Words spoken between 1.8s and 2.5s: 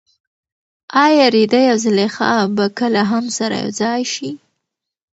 زلیخا